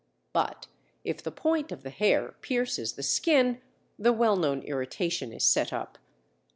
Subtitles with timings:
[0.33, 0.65] But
[1.03, 3.61] if the point of the hair pierces the skin,
[3.99, 5.99] the well known irritation is set up.